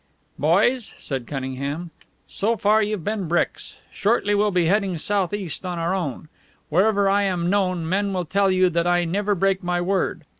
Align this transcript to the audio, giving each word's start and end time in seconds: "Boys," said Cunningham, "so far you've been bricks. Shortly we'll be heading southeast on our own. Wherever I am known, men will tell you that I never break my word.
"Boys," 0.39 0.95
said 0.97 1.27
Cunningham, 1.27 1.91
"so 2.25 2.57
far 2.57 2.81
you've 2.81 3.03
been 3.03 3.27
bricks. 3.27 3.77
Shortly 3.93 4.33
we'll 4.33 4.49
be 4.49 4.65
heading 4.65 4.97
southeast 4.97 5.63
on 5.63 5.77
our 5.77 5.93
own. 5.93 6.27
Wherever 6.69 7.07
I 7.07 7.21
am 7.21 7.51
known, 7.51 7.87
men 7.87 8.11
will 8.11 8.25
tell 8.25 8.49
you 8.49 8.71
that 8.71 8.87
I 8.87 9.05
never 9.05 9.35
break 9.35 9.61
my 9.61 9.79
word. 9.79 10.25